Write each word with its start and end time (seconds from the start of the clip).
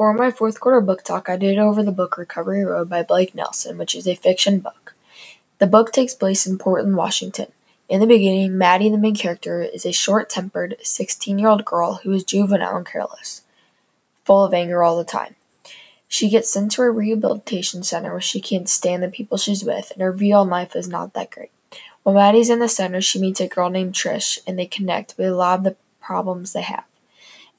For 0.00 0.14
my 0.14 0.30
fourth 0.30 0.60
quarter 0.60 0.80
book 0.80 1.04
talk, 1.04 1.28
I 1.28 1.36
did 1.36 1.58
over 1.58 1.82
the 1.82 1.92
book 1.92 2.16
Recovery 2.16 2.64
Road 2.64 2.88
by 2.88 3.02
Blake 3.02 3.34
Nelson, 3.34 3.76
which 3.76 3.94
is 3.94 4.08
a 4.08 4.14
fiction 4.14 4.58
book. 4.58 4.94
The 5.58 5.66
book 5.66 5.92
takes 5.92 6.14
place 6.14 6.46
in 6.46 6.56
Portland, 6.56 6.96
Washington. 6.96 7.48
In 7.86 8.00
the 8.00 8.06
beginning, 8.06 8.56
Maddie, 8.56 8.88
the 8.88 8.96
main 8.96 9.14
character, 9.14 9.60
is 9.60 9.84
a 9.84 9.92
short 9.92 10.30
tempered 10.30 10.76
16 10.82 11.38
year 11.38 11.48
old 11.48 11.66
girl 11.66 12.00
who 12.02 12.12
is 12.12 12.24
juvenile 12.24 12.78
and 12.78 12.86
careless, 12.86 13.42
full 14.24 14.42
of 14.42 14.54
anger 14.54 14.82
all 14.82 14.96
the 14.96 15.04
time. 15.04 15.34
She 16.08 16.30
gets 16.30 16.50
sent 16.50 16.72
to 16.72 16.82
a 16.82 16.90
rehabilitation 16.90 17.82
center 17.82 18.12
where 18.12 18.22
she 18.22 18.40
can't 18.40 18.70
stand 18.70 19.02
the 19.02 19.08
people 19.08 19.36
she's 19.36 19.62
with, 19.62 19.92
and 19.92 20.00
her 20.00 20.16
on 20.34 20.48
life 20.48 20.74
is 20.74 20.88
not 20.88 21.12
that 21.12 21.30
great. 21.30 21.50
While 22.04 22.14
Maddie's 22.14 22.48
in 22.48 22.60
the 22.60 22.70
center, 22.70 23.02
she 23.02 23.20
meets 23.20 23.40
a 23.42 23.48
girl 23.48 23.68
named 23.68 23.92
Trish, 23.92 24.38
and 24.46 24.58
they 24.58 24.64
connect 24.64 25.18
with 25.18 25.26
a 25.26 25.34
lot 25.34 25.58
of 25.58 25.64
the 25.64 25.76
problems 26.00 26.54
they 26.54 26.62
have. 26.62 26.86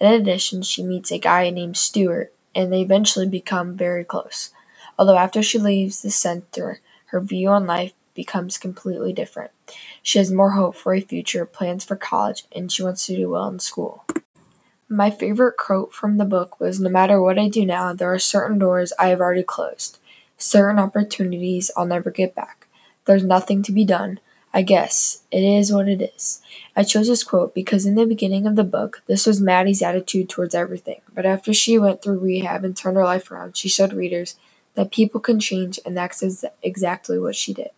In 0.00 0.12
addition, 0.12 0.62
she 0.62 0.82
meets 0.82 1.12
a 1.12 1.18
guy 1.18 1.50
named 1.50 1.76
Stuart, 1.76 2.32
and 2.54 2.72
they 2.72 2.80
eventually 2.80 3.28
become 3.28 3.76
very 3.76 4.04
close. 4.04 4.50
Although 4.98 5.18
after 5.18 5.42
she 5.42 5.58
leaves 5.58 6.02
the 6.02 6.10
center, 6.10 6.80
her 7.06 7.20
view 7.20 7.48
on 7.48 7.66
life 7.66 7.92
becomes 8.14 8.58
completely 8.58 9.12
different. 9.12 9.50
She 10.02 10.18
has 10.18 10.32
more 10.32 10.52
hope 10.52 10.74
for 10.74 10.94
a 10.94 11.00
future, 11.00 11.44
plans 11.44 11.84
for 11.84 11.96
college, 11.96 12.44
and 12.54 12.72
she 12.72 12.82
wants 12.82 13.06
to 13.06 13.16
do 13.16 13.30
well 13.30 13.48
in 13.48 13.58
school. 13.58 14.04
My 14.88 15.10
favorite 15.10 15.56
quote 15.56 15.92
from 15.92 16.16
the 16.16 16.24
book 16.24 16.58
was 16.58 16.80
No 16.80 16.90
matter 16.90 17.22
what 17.22 17.38
I 17.38 17.48
do 17.48 17.64
now, 17.64 17.92
there 17.92 18.12
are 18.12 18.18
certain 18.18 18.58
doors 18.58 18.92
I 18.98 19.08
have 19.08 19.20
already 19.20 19.42
closed, 19.44 19.98
certain 20.36 20.78
opportunities 20.78 21.70
I'll 21.76 21.86
never 21.86 22.10
get 22.10 22.34
back. 22.34 22.66
There's 23.04 23.22
nothing 23.22 23.62
to 23.64 23.72
be 23.72 23.84
done. 23.84 24.18
I 24.52 24.62
guess 24.62 25.22
it 25.30 25.44
is 25.44 25.72
what 25.72 25.88
it 25.88 26.02
is. 26.02 26.42
I 26.74 26.82
chose 26.82 27.06
this 27.06 27.22
quote 27.22 27.54
because 27.54 27.86
in 27.86 27.94
the 27.94 28.06
beginning 28.06 28.46
of 28.46 28.56
the 28.56 28.64
book, 28.64 29.02
this 29.06 29.26
was 29.26 29.40
Maddie's 29.40 29.82
attitude 29.82 30.28
towards 30.28 30.54
everything. 30.54 31.00
But 31.14 31.24
after 31.24 31.52
she 31.52 31.78
went 31.78 32.02
through 32.02 32.18
rehab 32.18 32.64
and 32.64 32.76
turned 32.76 32.96
her 32.96 33.04
life 33.04 33.30
around, 33.30 33.56
she 33.56 33.68
showed 33.68 33.92
readers 33.92 34.34
that 34.74 34.92
people 34.92 35.20
can 35.20 35.38
change, 35.38 35.78
and 35.84 35.96
that's 35.96 36.44
exactly 36.62 37.18
what 37.18 37.36
she 37.36 37.52
did. 37.54 37.70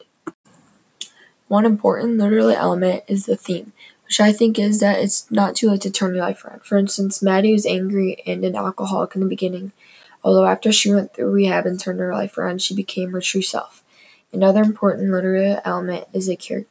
One 1.48 1.67
important 1.67 2.17
literary 2.19 2.55
element 2.55 3.05
is 3.06 3.27
the 3.27 3.37
theme, 3.37 3.73
which 4.06 4.20
I 4.20 4.33
think 4.33 4.59
is 4.59 4.81
that 4.81 4.98
it's 4.98 5.31
not 5.31 5.56
too 5.56 5.70
late 5.70 5.83
to 5.83 5.91
turn 5.91 6.15
your 6.15 6.25
life 6.25 6.45
around. 6.45 6.65
For 6.65 6.78
instance, 6.78 7.23
Maddie 7.23 7.53
was 7.53 7.67
angry 7.67 8.23
and 8.27 8.45
an 8.45 8.56
alcoholic 8.56 9.15
in 9.15 9.20
the 9.20 9.27
beginning, 9.27 9.73
although 10.25 10.47
after 10.47 10.73
she 10.73 10.93
went 10.93 11.12
through 11.12 11.31
rehab 11.31 11.67
and 11.67 11.78
turned 11.78 12.00
her 12.00 12.15
life 12.15 12.39
around, 12.39 12.62
she 12.62 12.75
became 12.75 13.12
her 13.12 13.20
true 13.20 13.43
self. 13.43 13.83
Another 14.33 14.62
important 14.62 15.11
literary 15.11 15.56
element 15.64 16.06
is 16.12 16.28
a 16.28 16.36
char- 16.36 16.64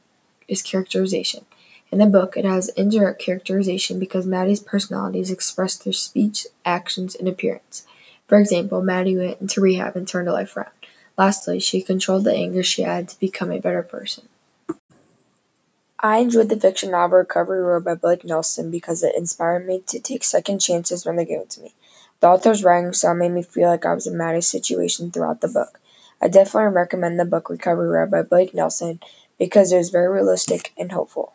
is 0.47 0.61
characterization. 0.61 1.45
In 1.91 1.99
the 1.99 2.05
book, 2.05 2.37
it 2.37 2.45
has 2.45 2.69
indirect 2.69 3.21
characterization 3.21 3.99
because 3.99 4.25
Maddie's 4.25 4.61
personality 4.61 5.19
is 5.19 5.29
expressed 5.29 5.83
through 5.83 5.93
speech, 5.93 6.47
actions, 6.65 7.15
and 7.15 7.27
appearance. 7.27 7.85
For 8.27 8.39
example, 8.39 8.81
Maddie 8.81 9.17
went 9.17 9.41
into 9.41 9.61
rehab 9.61 9.95
and 9.95 10.07
turned 10.07 10.27
her 10.27 10.33
life 10.33 10.55
around. 10.55 10.71
Lastly, 11.17 11.59
she 11.59 11.81
controlled 11.81 12.23
the 12.23 12.33
anger 12.33 12.63
she 12.63 12.83
had 12.83 13.09
to 13.09 13.19
become 13.19 13.51
a 13.51 13.59
better 13.59 13.83
person. 13.83 14.29
I 15.99 16.17
enjoyed 16.17 16.49
the 16.49 16.59
fiction 16.59 16.89
novel 16.91 17.19
Recovery 17.19 17.61
Road 17.61 17.83
by 17.83 17.93
Blake 17.93 18.23
Nelson 18.23 18.71
because 18.71 19.03
it 19.03 19.13
inspired 19.15 19.67
me 19.67 19.83
to 19.85 19.99
take 19.99 20.23
second 20.23 20.59
chances 20.59 21.05
when 21.05 21.15
they 21.15 21.25
gave 21.25 21.35
given 21.35 21.47
to 21.49 21.61
me. 21.61 21.75
The 22.21 22.27
author's 22.27 22.63
writing 22.63 22.93
style 22.93 23.13
made 23.13 23.33
me 23.33 23.43
feel 23.43 23.67
like 23.69 23.85
I 23.85 23.93
was 23.93 24.07
in 24.07 24.17
Maddie's 24.17 24.47
situation 24.47 25.11
throughout 25.11 25.41
the 25.41 25.47
book. 25.47 25.79
I 26.21 26.27
definitely 26.27 26.73
recommend 26.73 27.19
the 27.19 27.25
book 27.25 27.49
Recovery 27.49 27.89
Road 27.89 28.11
by 28.11 28.21
Blake 28.21 28.53
Nelson 28.53 28.99
because 29.39 29.71
it 29.71 29.77
is 29.79 29.89
very 29.89 30.07
realistic 30.07 30.71
and 30.77 30.91
hopeful. 30.91 31.33